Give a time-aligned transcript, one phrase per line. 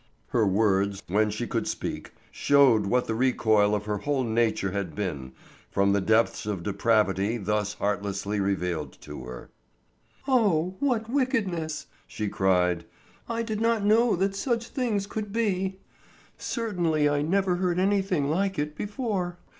[0.29, 4.95] Her words, when she could speak, showed what the recoil of her whole nature had
[4.95, 5.33] been
[5.69, 9.51] from the depths of depravity thus heartlessly revealed to her.
[10.27, 12.85] "Oh, what wickedness!" she cried.
[13.29, 15.77] "I did not know that such things could be!
[16.35, 19.37] Certainly I never heard anything like it before.